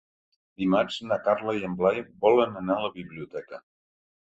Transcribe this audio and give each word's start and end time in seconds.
Dimarts 0.61 0.97
na 1.09 1.17
Carla 1.27 1.55
i 1.59 1.61
en 1.69 1.77
Blai 1.83 2.03
volen 2.25 2.59
anar 2.65 2.79
a 2.81 2.85
la 2.89 2.93
biblioteca. 2.99 3.65